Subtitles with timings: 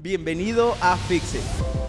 [0.00, 1.87] Bienvenido a Fixit.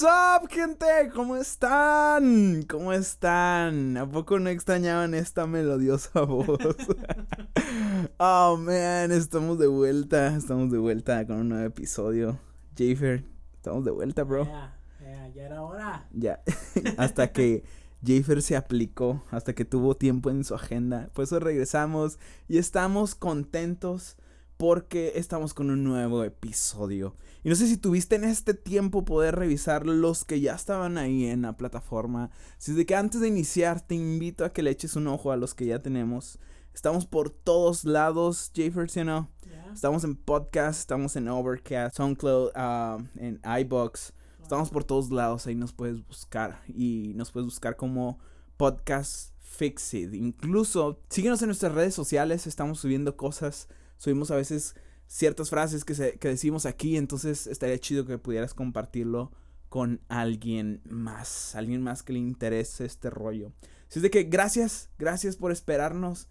[0.00, 0.86] What's up, gente?
[1.12, 2.62] ¿Cómo están?
[2.68, 3.96] ¿Cómo están?
[3.96, 6.46] ¿A poco no extrañaban esta melodiosa voz?
[8.18, 10.36] oh, man, estamos de vuelta.
[10.36, 12.38] Estamos de vuelta con un nuevo episodio.
[12.76, 13.24] Jafer,
[13.56, 14.44] estamos de vuelta, bro.
[14.44, 16.06] Ya, ya, ya era hora.
[16.12, 16.42] Ya,
[16.96, 17.64] hasta que
[18.06, 21.08] Jafer se aplicó, hasta que tuvo tiempo en su agenda.
[21.12, 24.16] Por eso regresamos y estamos contentos
[24.58, 27.14] porque estamos con un nuevo episodio.
[27.44, 31.26] Y no sé si tuviste en este tiempo poder revisar los que ya estaban ahí
[31.26, 32.30] en la plataforma.
[32.58, 35.36] Así de que antes de iniciar te invito a que le eches un ojo a
[35.36, 36.40] los que ya tenemos.
[36.74, 39.00] Estamos por todos lados, Jafer, ¿sí?
[39.04, 39.26] Ya.
[39.72, 44.12] Estamos en podcast, estamos en Overcast, SoundCloud, ah, en iBox.
[44.42, 46.62] Estamos por todos lados, ahí nos puedes buscar.
[46.66, 48.18] Y nos puedes buscar como
[48.56, 50.14] Podcast Fixit.
[50.14, 53.68] Incluso síguenos en nuestras redes sociales, estamos subiendo cosas.
[53.98, 54.74] Subimos a veces
[55.06, 59.30] ciertas frases que, se- que decimos aquí, entonces estaría chido que pudieras compartirlo
[59.68, 63.52] con alguien más, alguien más que le interese este rollo.
[63.88, 66.28] Así es de que gracias, gracias por esperarnos.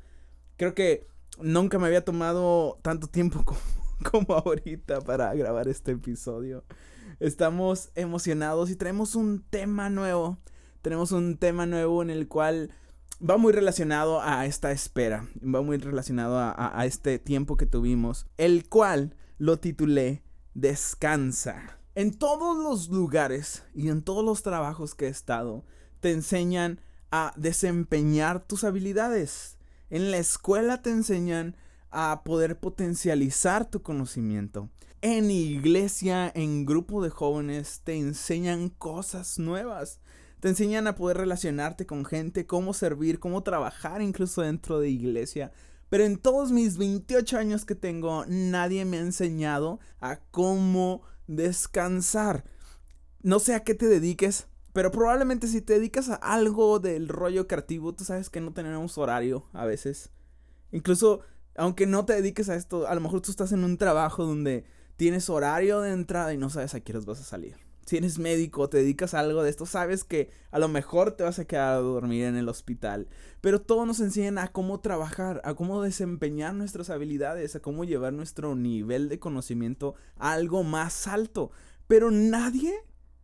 [0.57, 1.07] Creo que
[1.39, 3.59] nunca me había tomado tanto tiempo como,
[4.11, 6.63] como ahorita para grabar este episodio.
[7.19, 10.38] Estamos emocionados y traemos un tema nuevo.
[10.81, 12.71] Tenemos un tema nuevo en el cual
[13.21, 15.27] va muy relacionado a esta espera.
[15.43, 18.27] Va muy relacionado a, a- este tiempo que tuvimos.
[18.37, 20.23] El cual lo titulé
[20.53, 21.79] Descansa.
[21.95, 25.65] En todos los lugares y en todos los trabajos que he estado,
[25.99, 26.79] te enseñan
[27.11, 29.57] a desempeñar tus habilidades.
[29.89, 31.55] En la escuela te enseñan
[31.89, 34.69] a poder potencializar tu conocimiento.
[35.01, 40.00] En iglesia, en grupo de jóvenes, te enseñan cosas nuevas.
[40.40, 45.52] Te enseñan a poder relacionarte con gente, cómo servir, cómo trabajar incluso dentro de iglesia.
[45.90, 52.44] Pero en todos mis 28 años que tengo, nadie me ha enseñado a cómo descansar.
[53.22, 57.48] No sé a qué te dediques, pero probablemente si te dedicas a algo del rollo
[57.48, 60.12] creativo, tú sabes que no tenemos horario a veces.
[60.72, 61.22] Incluso,
[61.56, 64.66] aunque no te dediques a esto, a lo mejor tú estás en un trabajo donde
[64.98, 67.66] tienes horario de entrada y no sabes a qué horas vas a salir.
[67.88, 71.24] Si eres médico, te dedicas a algo de esto, sabes que a lo mejor te
[71.24, 73.08] vas a quedar a dormir en el hospital.
[73.40, 78.12] Pero todo nos enseñan a cómo trabajar, a cómo desempeñar nuestras habilidades, a cómo llevar
[78.12, 81.52] nuestro nivel de conocimiento a algo más alto.
[81.88, 82.74] Pero nadie,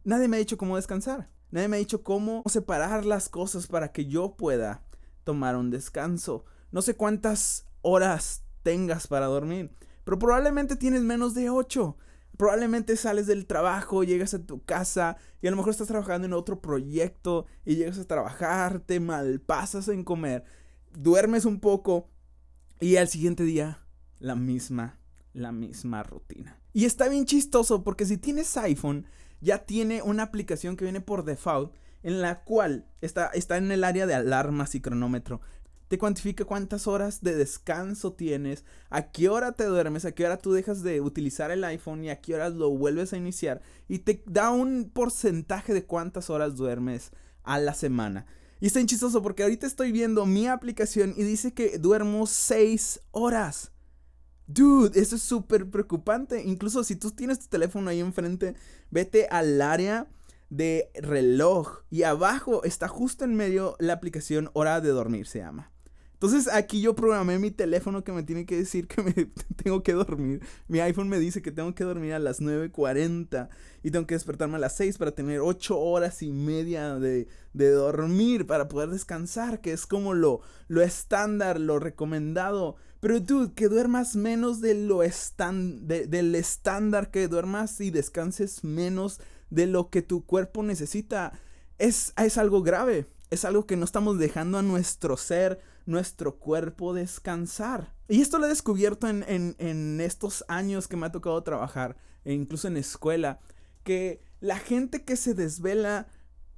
[0.06, 1.30] nadie me ha dicho cómo descansar.
[1.51, 4.85] Nadie me ha dicho cómo separar las cosas para que yo pueda
[5.25, 6.45] tomar un descanso.
[6.72, 9.75] No sé cuántas horas tengas para dormir,
[10.06, 11.97] pero probablemente tienes menos de 8.
[12.38, 16.33] Probablemente sales del trabajo, llegas a tu casa y a lo mejor estás trabajando en
[16.33, 20.44] otro proyecto y llegas a trabajar, te malpasas en comer,
[20.94, 22.09] duermes un poco
[22.79, 23.85] y al siguiente día
[24.19, 24.99] la misma,
[25.33, 26.59] la misma rutina.
[26.73, 29.05] Y está bien chistoso porque si tienes iPhone
[29.41, 33.83] ya tiene una aplicación que viene por default en la cual está, está en el
[33.83, 35.41] área de alarmas y cronómetro
[35.93, 40.39] te cuantifica cuántas horas de descanso tienes, a qué hora te duermes, a qué hora
[40.39, 43.99] tú dejas de utilizar el iPhone y a qué horas lo vuelves a iniciar y
[43.99, 47.11] te da un porcentaje de cuántas horas duermes
[47.43, 48.25] a la semana.
[48.59, 53.71] Y está chistoso porque ahorita estoy viendo mi aplicación y dice que duermo 6 horas.
[54.47, 56.41] Dude, eso es súper preocupante.
[56.41, 58.55] Incluso si tú tienes tu teléfono ahí enfrente,
[58.89, 60.07] vete al área
[60.49, 65.72] de reloj y abajo está justo en medio la aplicación hora de dormir se llama.
[66.23, 69.11] Entonces aquí yo programé mi teléfono que me tiene que decir que me
[69.61, 70.39] tengo que dormir.
[70.69, 73.50] Mi iPhone me dice que tengo que dormir a las 9.40
[73.84, 77.69] y tengo que despertarme a las 6 para tener 8 horas y media de, de
[77.71, 80.39] dormir para poder descansar, que es como lo,
[80.69, 82.77] lo estándar, lo recomendado.
[83.01, 88.63] Pero dude, que duermas menos de lo estan de- del estándar, que duermas y descanses
[88.63, 89.19] menos
[89.50, 91.33] de lo que tu cuerpo necesita,
[91.80, 93.07] es, es algo grave.
[93.33, 97.95] Es algo que no estamos dejando a nuestro ser, nuestro cuerpo descansar.
[98.07, 101.97] Y esto lo he descubierto en, en, en estos años que me ha tocado trabajar,
[102.25, 103.39] e incluso en escuela,
[103.83, 106.06] que la gente que se desvela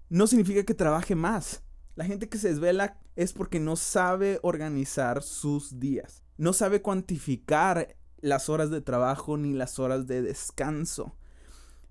[0.09, 1.63] no significa que trabaje más.
[1.95, 6.23] La gente que se desvela es porque no sabe organizar sus días.
[6.35, 11.15] No sabe cuantificar las horas de trabajo ni las horas de descanso.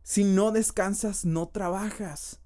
[0.03, 2.43] Si no descansas, no trabajas.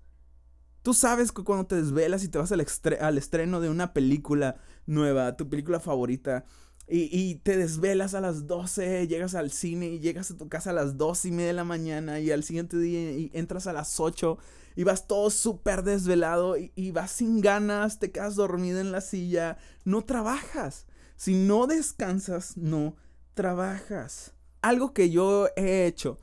[0.88, 4.56] Tú sabes que cuando te desvelas y te vas al, estreno de una película
[4.87, 6.46] nueva, tu película favorita,
[6.88, 10.73] y, te desvelas a las 12, llegas al cine y llegas a tu casa a
[10.73, 14.38] las 12 y media de la mañana y al siguiente día entras a las 8
[14.76, 19.02] y vas todo súper desvelado y, y, vas sin ganas, te quedas dormido en la
[19.02, 20.87] silla, no trabajas.
[21.17, 22.96] Si no descansas, no
[23.35, 24.32] trabajas.
[24.62, 26.19] Algo que yo he hecho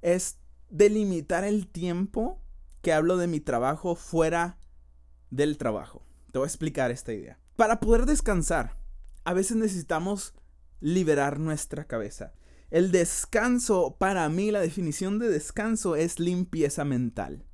[0.00, 0.38] es
[0.70, 2.40] delimitar el tiempo
[2.86, 4.60] que hablo de mi trabajo fuera
[5.30, 6.06] del trabajo.
[6.30, 7.36] Te voy a explicar esta idea.
[7.56, 8.76] Para poder descansar,
[9.24, 10.34] a veces necesitamos
[10.78, 12.32] liberar nuestra cabeza.
[12.70, 17.44] El descanso, para mí, la definición de descanso es limpieza mental.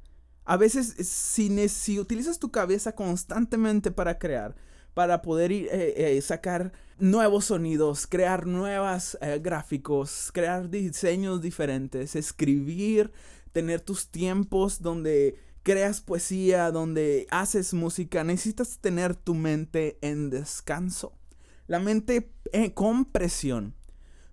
[0.45, 4.55] A veces, si, utilizas tu cabeza constantemente para crear,
[4.93, 13.11] para poder eh, eh, sacar nuevos sonidos, crear nuevos eh, gráficos, crear diseños diferentes, escribir,
[13.53, 21.13] tener tus tiempos donde creas poesía, donde haces música, necesitas tener tu mente en descanso.
[21.67, 23.75] La mente eh, con presión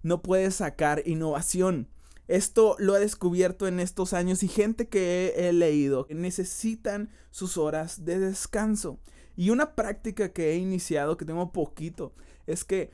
[0.01, 1.89] no puede sacar innovación.
[2.27, 7.57] Esto lo he descubierto en estos años y gente que he, leído que necesitan sus
[7.57, 9.00] horas de descanso.
[9.36, 12.13] Y una práctica que he iniciado, que tengo poquito,
[12.45, 12.92] es que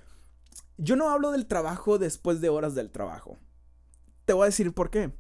[0.77, 3.37] yo no hablo del trabajo después de horas del trabajo.
[4.25, 5.11] Te voy a decir por qué.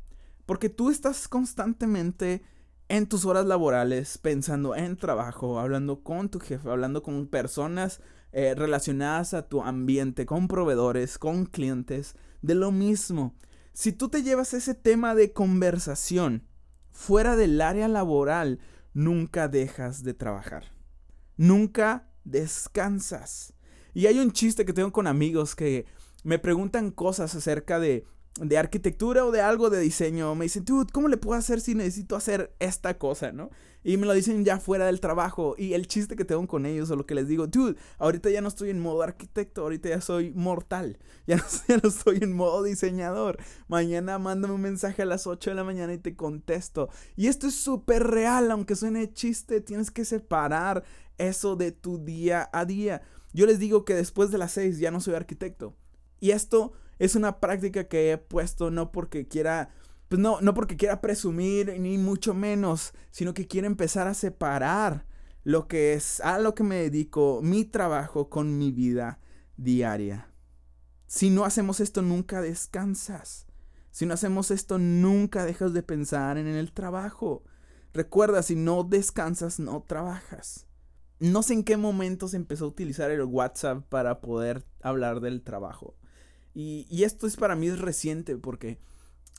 [0.45, 2.43] Porque tú estás constantemente
[2.87, 8.01] en tus horas laborales pensando en trabajo, hablando con tu jefe, hablando con personas
[8.31, 13.35] eh, relacionadas a tu ambiente, con proveedores, con clientes, de lo mismo.
[13.73, 16.47] Si tú te llevas ese tema de conversación
[16.91, 18.59] fuera del área laboral,
[18.93, 20.65] nunca dejas de trabajar.
[21.37, 23.53] Nunca descansas.
[23.93, 25.85] Y hay un chiste que tengo con amigos que
[26.23, 28.05] me preguntan cosas acerca de
[28.39, 31.73] de arquitectura o de algo de diseño, me dicen, dude, ¿cómo le puedo hacer si
[31.73, 33.49] necesito hacer esta cosa, no?
[33.81, 35.55] Y me lo dicen ya fuera del trabajo.
[35.57, 38.41] Y el chiste que tengo con ellos o lo que les digo, dude, ahorita ya
[38.41, 40.97] no estoy en modo arquitecto, ahorita ya soy mortal.
[41.27, 43.37] Ya no, ya no estoy en modo diseñador.
[43.67, 46.89] Mañana mándame un mensaje a las 8 de la mañana y te contesto.
[47.15, 50.83] Y esto es súper real, aunque suene chiste, tienes que separar
[51.17, 53.01] eso de tu día a día.
[53.33, 55.75] Yo les digo que después de las 6 ya no soy arquitecto.
[56.19, 59.69] Y esto es una práctica que he puesto no porque quiera,
[60.07, 65.05] pues no, no porque quiera presumir ni mucho menos, sino que quiero empezar a separar
[65.43, 69.19] lo que es a lo que me dedico, mi trabajo con mi vida
[69.57, 70.31] diaria.
[71.07, 73.45] Si no hacemos esto, nunca descansas.
[73.91, 77.43] Si no hacemos esto, nunca dejas de pensar en el trabajo.
[77.93, 80.67] Recuerda, si no descansas, no trabajas.
[81.19, 85.43] No sé en qué momento se empezó a utilizar el WhatsApp para poder hablar del
[85.43, 85.95] trabajo.
[86.55, 88.79] Y, esto es para mí es reciente porque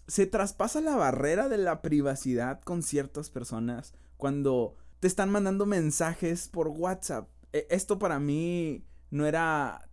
[0.07, 6.49] se traspasa la barrera de la privacidad con ciertas personas cuando te están mandando mensajes
[6.49, 7.29] por WhatsApp.
[7.55, 9.89] E, esto para mí no era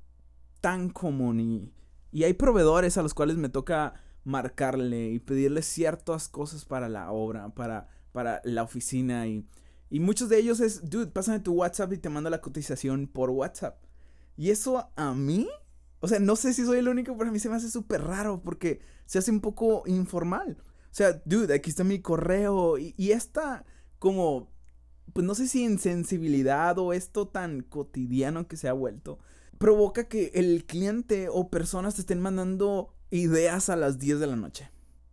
[0.60, 1.74] tan común y,
[2.12, 3.94] y hay proveedores a los cuales me toca
[4.26, 9.48] marcarle y pedirle ciertas cosas para la obra, para, para la oficina y,
[9.90, 13.30] y muchos de ellos es, dude, pásame tu WhatsApp y te mando la cotización por
[13.30, 13.82] WhatsApp.
[14.36, 15.48] Y eso a mí
[16.04, 18.02] o sea, no sé si soy el único, pero a mí se me hace súper
[18.04, 20.58] raro porque se hace un poco informal.
[20.60, 23.66] O sea, dude, aquí está mi correo y, esta
[24.00, 24.52] como,
[25.14, 29.20] pues no sé si insensibilidad o esto tan cotidiano que se ha vuelto,
[29.58, 34.36] provoca que el cliente o personas te estén mandando ideas a las 10 de la
[34.36, 34.72] noche.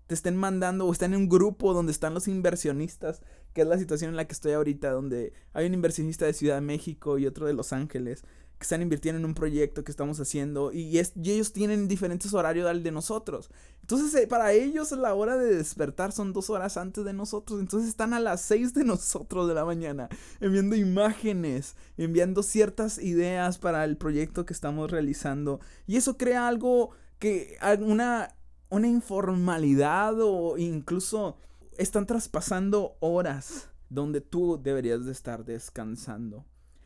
[0.09, 3.23] Te estén mandando o están en un grupo donde están los inversionistas,
[3.53, 6.57] que es la situación en la que estoy ahorita, donde hay un inversionista de Ciudad
[6.57, 8.25] de México y otro de Los Ángeles
[8.61, 12.83] que están invirtiendo en un proyecto que estamos haciendo y, ellos tienen diferentes horarios al
[12.83, 13.49] de nosotros.
[13.81, 17.59] Entonces, eh, para ellos la hora de despertar son dos horas antes de nosotros.
[17.59, 23.57] Entonces están a las seis de nosotros de la mañana enviando imágenes, enviando ciertas ideas
[23.57, 25.61] para el proyecto que estamos realizando.
[25.87, 28.37] Y eso crea algo que, una,
[28.69, 31.39] una informalidad o incluso
[31.79, 36.45] están traspasando horas donde tú deberías de estar descansando.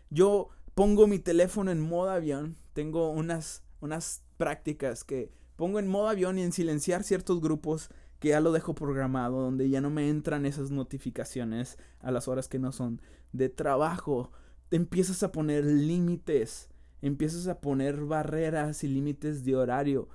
[0.09, 2.57] Yo pongo mi teléfono en modo avión.
[2.73, 8.31] Tengo unas, unas prácticas que pongo en modo avión y en silenciar ciertos grupos que
[8.31, 12.59] ya lo dejo programado, donde ya no me entran esas notificaciones a las horas que
[12.59, 13.00] no son
[13.33, 14.33] de trabajo.
[14.71, 16.69] Empiezas a poner límites,
[17.02, 20.09] empiezas a poner barreras y límites de horario.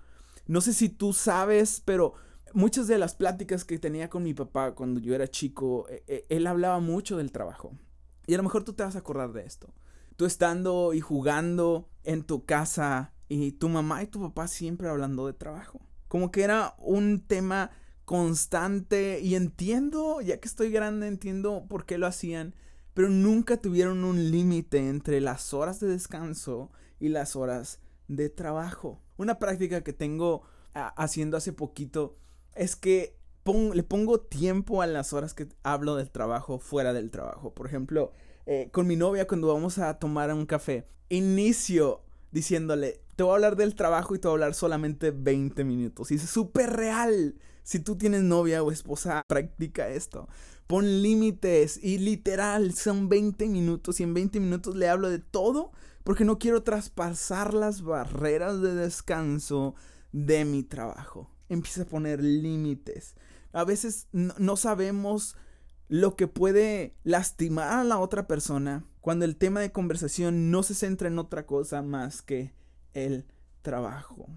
[0.48, 2.14] No sé si tú sabes, pero
[2.54, 6.26] muchas de las pláticas que tenía con mi papá cuando yo era chico, e, e,
[6.30, 7.74] él hablaba mucho del trabajo.
[8.26, 9.72] Y a lo mejor tú te vas a acordar de esto
[10.20, 15.26] tú estando y jugando en tu casa y tu mamá y tu papá siempre hablando
[15.26, 15.80] de trabajo.
[16.10, 17.72] Como que era un tema
[18.04, 22.54] constante y entiendo, ya que estoy grande, entiendo por qué lo hacían,
[22.94, 29.02] pero nunca tuvieron un límite entre las horas de descanso y las horas de trabajo.
[29.16, 30.42] Una práctica que tengo
[30.74, 32.18] haciendo hace poquito
[32.56, 33.18] es que
[33.74, 37.54] le pongo tiempo a las horas que hablo del trabajo fuera del trabajo.
[37.54, 38.12] Por ejemplo,
[38.52, 42.02] eh, con mi novia cuando vamos a tomar un café, inicio
[42.32, 46.10] diciéndole, te voy a hablar del trabajo y te voy a hablar solamente 20 minutos.
[46.10, 47.36] Y es súper real.
[47.62, 50.28] Si tú tienes novia o esposa, practica esto.
[50.66, 55.72] Pon límites y literal son 20 minutos y en 20 minutos le hablo de todo
[56.04, 59.76] porque no quiero traspasar las barreras de descanso
[60.12, 61.30] de mi trabajo.
[61.50, 63.14] Empieza a poner límites.
[63.54, 65.36] A veces no, sabemos
[65.90, 70.76] lo que puede lastimar a la otra persona cuando el tema de conversación no se
[70.76, 72.54] centra en otra cosa más que
[72.94, 73.26] el
[73.62, 74.28] trabajo.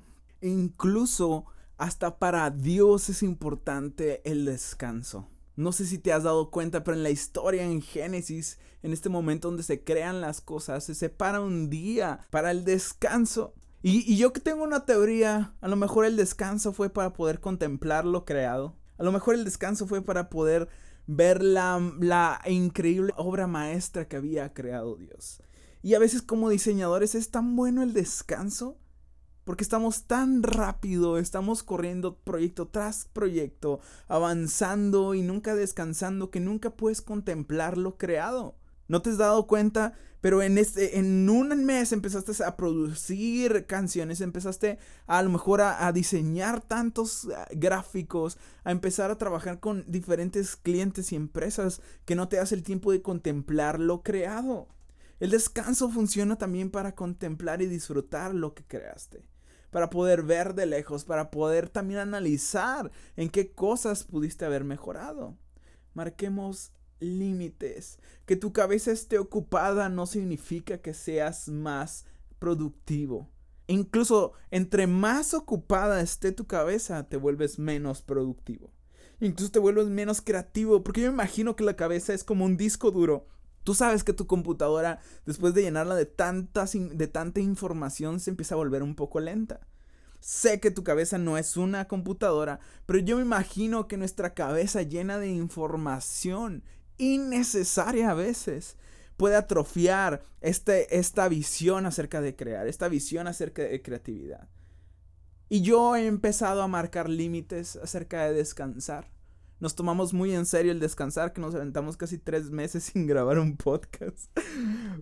[0.40, 1.44] incluso
[1.78, 5.28] hasta para Dios es importante el descanso.
[5.56, 9.08] No sé si te has dado cuenta, pero en la historia, en Génesis, en este
[9.08, 13.54] momento donde se crean las cosas, se separa un día para el descanso.
[13.82, 18.04] Y, yo que tengo una teoría, a lo mejor el descanso fue para poder contemplar
[18.04, 18.76] lo creado.
[18.96, 20.68] A lo mejor el descanso fue para poder
[21.06, 25.42] ver la, la increíble obra maestra que había creado Dios.
[25.82, 28.78] Y a veces como diseñadores es tan bueno el descanso
[29.44, 36.70] porque estamos tan rápido, estamos corriendo proyecto tras proyecto, avanzando y nunca descansando que nunca
[36.70, 38.54] puedes contemplar lo creado.
[38.92, 39.94] ¿No te has dado cuenta?
[40.20, 45.90] Pero en, este, en un mes empezaste a producir canciones, empezaste a, lo mejor a,
[45.92, 52.28] diseñar tantos ah, gráficos, a empezar a trabajar con diferentes clientes y empresas que no
[52.28, 54.68] te das el tiempo de contemplar lo creado.
[55.20, 59.24] El descanso funciona también para contemplar y disfrutar lo que creaste
[59.70, 65.38] para poder ver de lejos, para poder también analizar en qué cosas pudiste haber mejorado.
[65.94, 66.72] Marquemos
[67.02, 67.98] límites.
[68.26, 72.06] Que tu cabeza esté ocupada no significa que seas más
[72.38, 73.28] productivo.
[73.66, 78.70] Incluso entre más ocupada esté tu cabeza, te vuelves menos productivo.
[79.20, 82.56] Incluso te vuelves menos creativo, porque yo me imagino que la cabeza es como un
[82.56, 83.26] disco duro
[83.64, 88.54] Tú sabes que tu computadora, después de llenarla de, tantas, de tanta información, se empieza
[88.54, 89.60] a volver un poco lenta.
[90.18, 94.82] Sé que tu cabeza no es una computadora, pero yo me imagino que nuestra cabeza
[94.82, 96.64] llena de información
[96.98, 98.76] innecesaria a veces
[99.16, 104.48] puede atrofiar este, esta visión acerca de crear, esta visión acerca de creatividad.
[105.48, 109.12] Y yo he empezado a marcar límites acerca de descansar.
[109.60, 113.38] Nos tomamos muy en serio el descansar, que nos aventamos casi tres meses sin grabar
[113.38, 114.18] un podcast.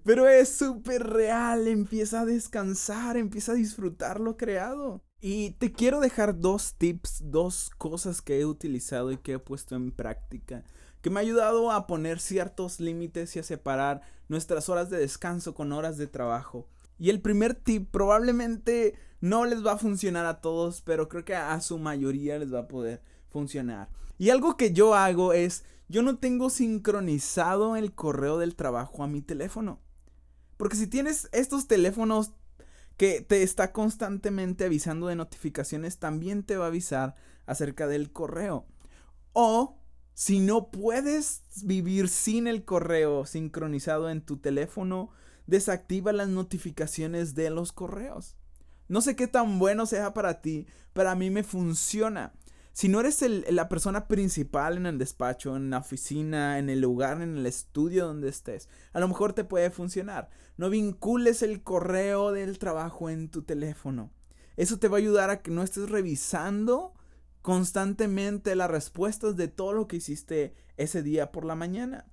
[0.04, 5.02] Pero es súper real, empieza a descansar, empieza a disfrutar lo creado.
[5.20, 9.76] Y te quiero dejar dos tips, dos cosas que he utilizado y que he puesto
[9.76, 10.64] en práctica,
[11.02, 15.54] que me ha ayudado a poner ciertos límites y a separar nuestras horas de descanso
[15.54, 16.68] con horas de trabajo.
[16.98, 21.34] Y el primer tip probablemente no les va a funcionar a todos, pero creo que
[21.34, 23.88] a su mayoría les va a poder funcionar.
[24.18, 29.08] Y algo que yo hago es, yo no tengo sincronizado el correo del trabajo a
[29.08, 29.80] mi teléfono.
[30.56, 32.32] Porque si tienes estos teléfonos
[32.98, 37.14] que te está constantemente avisando de notificaciones, también te va a avisar
[37.46, 38.66] acerca del correo.
[39.32, 39.79] O
[40.20, 45.08] si no puedes vivir sin el correo sincronizado en tu teléfono,
[45.46, 48.36] desactiva las notificaciones de los correos.
[48.86, 52.34] No sé qué tan bueno sea para ti, pero a mí me funciona.
[52.74, 57.22] Si no eres la persona principal en el despacho, en la oficina, en el lugar,
[57.22, 60.28] en el estudio donde estés, a lo mejor te puede funcionar.
[60.58, 64.12] No vincules el correo del trabajo en tu teléfono.
[64.58, 66.92] Eso te va a ayudar a que no estés revisando
[67.42, 72.06] constantemente las respuestas de todo lo que hiciste ese día por la mañana.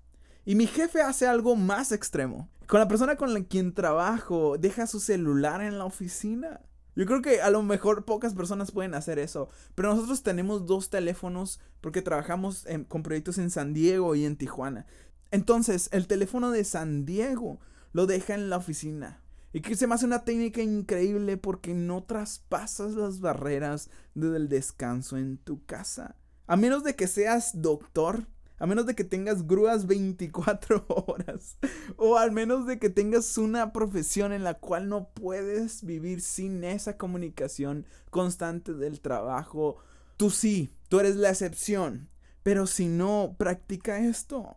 [0.45, 2.49] Y mi jefe hace algo más extremo.
[2.67, 6.61] Con la persona con la quien trabajo, deja su celular en la oficina.
[6.95, 10.89] Yo creo que a lo mejor pocas personas pueden hacer eso, pero nosotros tenemos dos
[10.89, 14.85] teléfonos porque trabajamos con proyectos en San Diego y en Tijuana.
[15.29, 17.59] Entonces, el teléfono de San Diego
[17.91, 19.21] lo deja en la oficina.
[19.57, 25.17] Y que se me hace una técnica increíble porque no traspasas las barreras del descanso
[25.17, 26.15] en tu casa.
[26.45, 28.27] A menos de que seas doctor,
[28.59, 31.57] a menos de que tengas grúas 24 horas.
[31.95, 36.63] O al menos de que tengas una profesión en la cual no puedes vivir sin
[36.63, 39.77] esa comunicación constante del trabajo.
[40.17, 42.09] Tú sí, tú eres la excepción.
[42.43, 44.55] Pero si no, practica esto.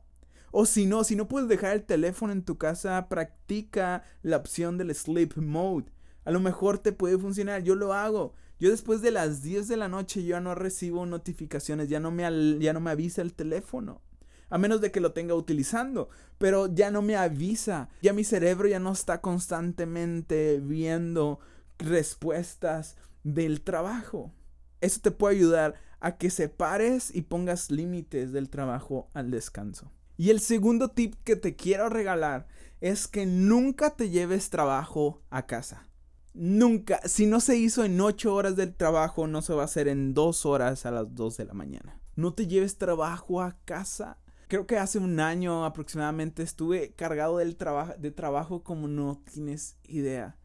[0.50, 4.78] O si no, si no puedes dejar el teléfono en tu casa, practica la opción
[4.78, 5.86] del sleep mode.
[6.24, 8.34] A lo mejor te puede funcionar, yo lo hago.
[8.58, 12.58] Yo después de las 10 de la noche ya no recibo notificaciones, ya no me,
[12.58, 14.02] ya no me avisa el teléfono.
[14.50, 16.10] A menos de que lo tenga utilizando.
[16.38, 17.88] Pero ya no me avisa.
[18.02, 21.38] Ya mi cerebro ya no está constantemente viendo
[21.78, 24.32] respuestas del trabajo.
[24.80, 29.92] Eso te puede ayudar a que separes y pongas límites del trabajo al descanso.
[30.20, 32.46] Y el segundo tip que te quiero regalar
[32.82, 35.88] es que nunca te lleves trabajo a casa.
[36.34, 39.88] Nunca, si no se hizo en 8 horas del trabajo, no se va a hacer
[39.88, 41.98] en 2 horas a las 2 de la mañana.
[42.16, 44.18] No te lleves trabajo a casa.
[44.48, 47.56] Creo que hace un año aproximadamente estuve cargado del
[47.98, 50.36] de trabajo como no tienes idea.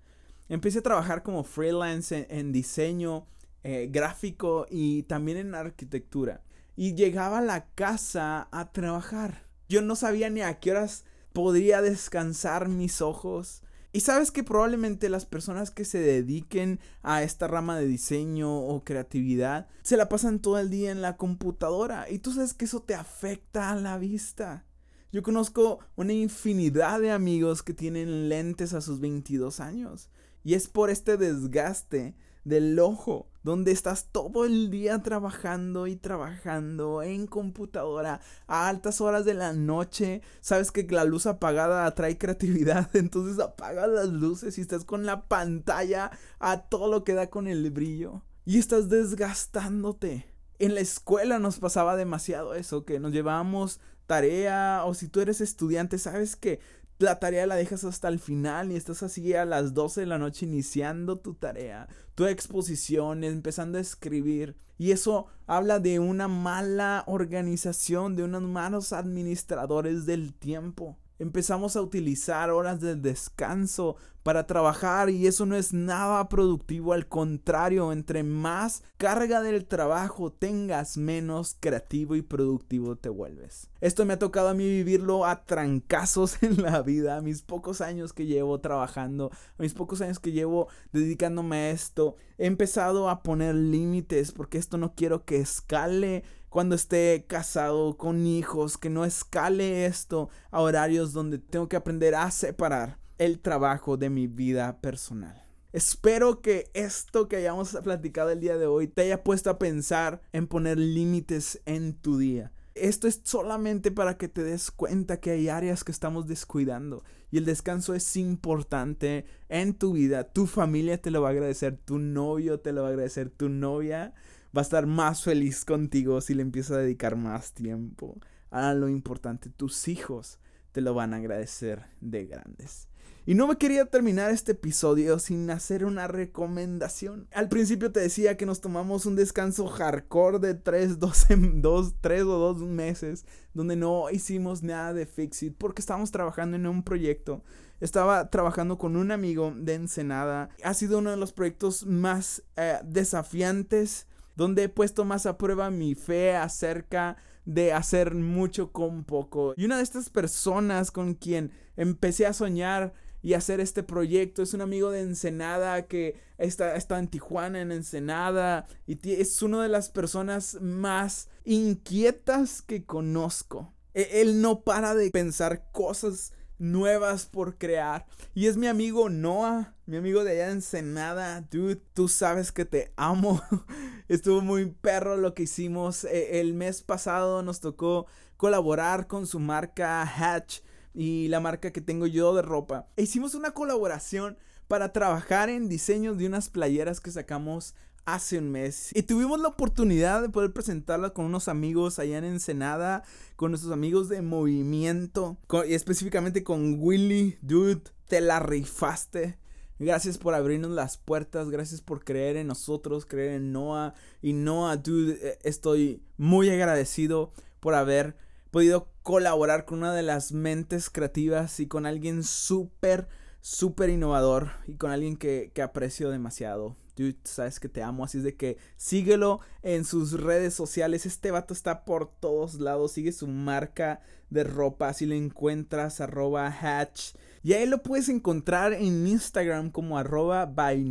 [0.48, 3.27] Empecé a trabajar como freelance en, diseño
[3.65, 6.44] eh, gráfico y también en arquitectura.
[6.77, 9.44] Y llegaba a la casa a trabajar.
[9.67, 13.62] Yo no sabía ni a qué horas podría descansar mis ojos.
[13.91, 18.84] Y sabes que probablemente las personas que se dediquen a esta rama de diseño o
[18.84, 22.81] creatividad se la pasan todo el día en la computadora y tú sabes que eso
[22.81, 24.65] te afecta a la vista.
[25.13, 30.10] Yo conozco una infinidad de amigos que tienen lentes a sus 22 años
[30.43, 37.03] y es por este desgaste del ojo, donde estás todo el día trabajando y trabajando
[37.03, 40.23] en computadora a altas horas de la noche.
[40.41, 45.27] Sabes que la luz apagada atrae creatividad, entonces apagas las luces y estás con la
[45.27, 46.09] pantalla
[46.39, 50.25] a todo lo que da con el brillo y estás desgastándote.
[50.57, 55.39] En la escuela nos pasaba demasiado eso, que nos llevábamos tarea o si tú eres
[55.39, 56.59] estudiante, sabes que
[56.97, 60.17] la tarea la dejas hasta el final y estás así a las 12 de la
[60.17, 64.55] noche iniciando tu tarea, tu exposición, empezando a escribir.
[64.77, 70.97] Y eso habla de una mala organización, de unos malos administradores del tiempo.
[71.17, 73.95] Empezamos a utilizar horas de descanso
[74.25, 80.31] para trabajar y eso no es nada productivo, al contrario, entre más carga del trabajo
[80.31, 83.69] tengas, menos creativo y productivo te vuelves.
[83.81, 87.81] Esto me ha tocado a mí vivirlo a trancazos en la vida, a mis pocos
[87.81, 93.10] años que llevo trabajando, a mis pocos años que llevo dedicándome a esto, he empezado
[93.10, 96.23] a poner límites porque esto no quiero que escale
[96.56, 102.15] cuando esté casado con hijos, que no escale esto a horarios donde tengo que aprender
[102.15, 105.46] a separar el trabajo de mi vida personal.
[105.74, 110.22] Espero que esto que hayamos platicado el día de hoy te haya puesto a pensar
[110.32, 112.54] en poner límites en tu día.
[112.74, 117.38] Esto es solamente para que te des cuenta que hay áreas que estamos descuidando y
[117.38, 120.24] el descanso es importante en tu vida.
[120.32, 123.50] Tu familia te lo va a agradecer, tu novio te lo va a agradecer, tu
[123.50, 124.13] novia
[124.56, 128.18] va a estar más feliz contigo si le empiezas a dedicar más tiempo.
[128.52, 130.39] a lo importante, tus hijos
[130.72, 132.88] te lo van a agradecer de grandes.
[133.28, 137.28] Y no me quería terminar este episodio sin hacer una recomendación.
[137.34, 142.54] Al principio te decía que nos tomamos un descanso hardcore de 3, 2, 3 o
[142.54, 147.41] 2 meses donde no hicimos nada de Fixit porque estábamos trabajando en un proyecto.
[147.80, 150.50] Estaba trabajando con un amigo de Ensenada.
[150.63, 155.69] Ha sido uno de los proyectos más eh, desafiantes donde he puesto más a prueba
[155.69, 159.54] mi fe acerca de hacer mucho con poco.
[159.58, 162.93] Y una de estas personas con quien empecé a soñar
[163.26, 164.43] y hacer este proyecto.
[164.43, 169.63] Es un amigo de Ensenada que está, está en Tijuana, en Ensenada, y es una
[169.63, 173.74] de las personas más inquietas que conozco.
[173.95, 178.06] E, él no para de pensar cosas nuevas por crear.
[178.34, 181.41] Y es mi amigo Noah, mi amigo de allá de Ensenada.
[181.41, 183.41] Dude, tú sabes que te amo.
[184.08, 186.04] Estuvo muy perro lo que hicimos.
[186.06, 190.60] E, el mes pasado nos tocó colaborar con su marca Hatch
[190.94, 192.88] y la marca que tengo yo de ropa.
[192.96, 194.38] E hicimos una colaboración
[194.68, 198.91] para trabajar en diseños de unas playeras que sacamos hace un mes.
[198.94, 203.04] Y tuvimos la oportunidad de poder presentarla con unos amigos allá en Ensenada,
[203.36, 205.38] con nuestros amigos de movimiento,
[205.68, 209.38] y específicamente con Willy, dude, te la rifaste.
[209.78, 213.94] Gracias por abrirnos las puertas, gracias por creer en nosotros, creer en Noah.
[214.22, 218.15] Y Noah, dude, eh, estoy muy agradecido por haber
[218.52, 223.10] podido colaborar con una de las mentes creativas y con alguien súper,
[223.41, 226.78] súper innovador y con alguien que, que aprecio demasiado.
[226.95, 231.05] Dude, sabes que te amo, así es de que síguelo en sus redes sociales.
[231.05, 232.93] Este vato está por todos lados.
[232.93, 234.93] Sigue su marca de ropa.
[234.93, 237.15] Si lo encuentras, arroba hatch.
[237.43, 240.86] Y ahí lo puedes encontrar en Instagram como arroba by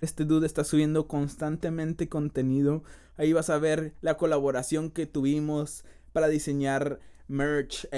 [0.00, 2.84] Este dude está subiendo constantemente contenido.
[3.16, 7.88] Ahí vas a ver la colaboración que tuvimos para diseñar merch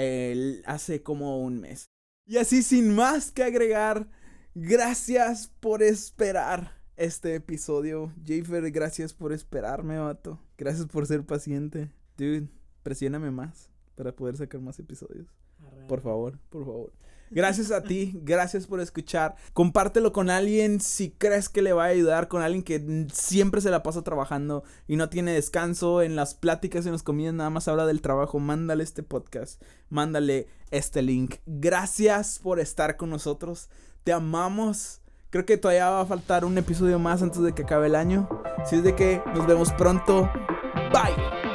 [0.65, 1.85] hace como un mes.
[2.25, 4.09] Y así sin más que agregar,
[4.55, 8.11] gracias por esperar este episodio.
[8.25, 10.39] Jafer, gracias por esperarme, vato.
[10.57, 11.91] Gracias por ser paciente.
[12.17, 12.49] Dude,
[12.83, 15.27] presióname más para poder sacar más episodios.
[15.87, 16.93] Por favor, por favor.
[17.29, 19.35] Gracias a ti, gracias por escuchar.
[19.53, 23.69] Compártelo con alguien si crees que le va a ayudar, con alguien que siempre se
[23.69, 26.01] la pasa trabajando y no tiene descanso.
[26.01, 28.39] En las pláticas, en las comidas, nada más habla del trabajo.
[28.39, 31.35] Mándale este podcast, mándale este link.
[31.45, 33.69] Gracias por estar con nosotros.
[34.03, 35.01] Te amamos.
[35.29, 38.29] Creo que todavía va a faltar un episodio más antes de que acabe el año.
[38.57, 40.29] Así es de que nos vemos pronto.
[40.91, 41.46] Bye.